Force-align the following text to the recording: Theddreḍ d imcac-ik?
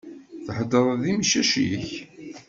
Theddreḍ 0.45 0.89
d 1.01 1.03
imcac-ik? 1.13 1.89